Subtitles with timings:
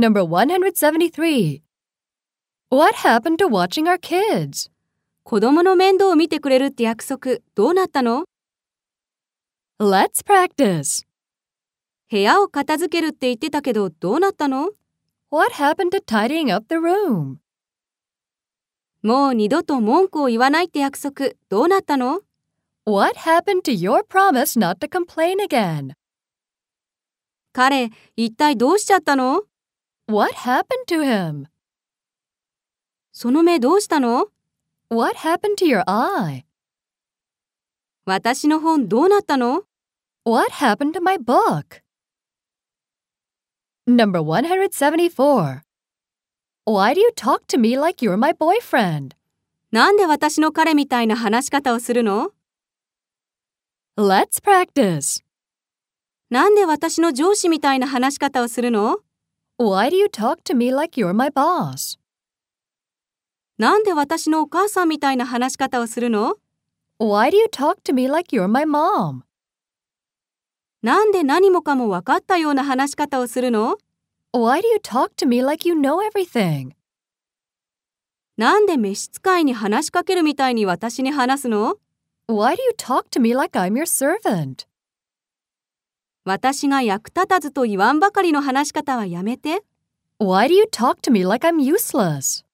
[0.00, 1.60] Number 173.
[2.70, 4.70] What happened to watching our kids?
[5.24, 8.24] 子供の面倒を見てくれるって約束、どうなったの
[9.78, 11.04] Let's practice.
[12.10, 14.70] 部屋を片付けるって言ってたけど、どうなったの
[15.30, 17.36] What happened to tidying up the room?
[19.02, 22.20] もう二度と文句を言わないって約束、どうなったの
[22.86, 25.92] What happened to your promise not to complain again?
[27.52, 29.42] 彼、一体どうしちゃったの
[30.10, 31.46] What happened to him?
[33.12, 34.26] その目どうしたの
[34.88, 36.42] What happened to your eye?
[38.06, 39.62] 私の本どうなったの
[40.24, 41.80] What happened to my book?
[43.86, 45.62] Number 174.
[46.66, 49.12] Why do you talk to me like you're my boyfriend?
[49.70, 52.32] なんで私の彼みたいな話し方をするの
[53.96, 55.22] Let's practice.
[56.30, 58.98] なんで私の上司みたいな話し方をするの
[59.60, 61.98] Why do you talk to me like you're my boss?
[63.58, 66.36] なんで私のお母さんみたいな話し方をするの
[66.98, 69.20] Why do you talk to me like you're my mom?
[70.80, 73.76] なんで何もかも分かったような話し方をするの
[74.32, 76.70] Why do you talk to me like you know everything?
[78.38, 81.76] なんで召使いに話しかけるみたいに私に話すの
[82.30, 84.69] Why do you talk to me like I'm your servant?
[86.30, 89.64] 私が役立たずと言わんばかりの話し方はやめて。
[90.20, 92.44] Why do you talk to me like I'm useless?